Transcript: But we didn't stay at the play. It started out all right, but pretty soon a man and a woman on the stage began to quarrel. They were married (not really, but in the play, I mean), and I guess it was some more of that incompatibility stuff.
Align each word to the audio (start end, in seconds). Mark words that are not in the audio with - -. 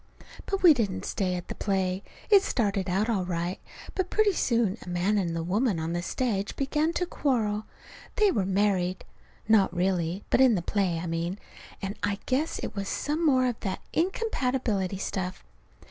But 0.47 0.63
we 0.63 0.73
didn't 0.73 1.05
stay 1.05 1.35
at 1.35 1.47
the 1.47 1.53
play. 1.53 2.01
It 2.31 2.41
started 2.41 2.89
out 2.89 3.07
all 3.07 3.23
right, 3.23 3.59
but 3.93 4.09
pretty 4.09 4.33
soon 4.33 4.79
a 4.83 4.89
man 4.89 5.19
and 5.19 5.37
a 5.37 5.43
woman 5.43 5.79
on 5.79 5.93
the 5.93 6.01
stage 6.01 6.55
began 6.55 6.91
to 6.93 7.05
quarrel. 7.05 7.67
They 8.15 8.31
were 8.31 8.43
married 8.47 9.05
(not 9.47 9.71
really, 9.71 10.23
but 10.31 10.41
in 10.41 10.55
the 10.55 10.63
play, 10.63 10.97
I 10.97 11.05
mean), 11.05 11.37
and 11.83 11.93
I 12.01 12.17
guess 12.25 12.57
it 12.63 12.73
was 12.75 12.89
some 12.89 13.23
more 13.23 13.45
of 13.45 13.59
that 13.59 13.81
incompatibility 13.93 14.97
stuff. 14.97 15.43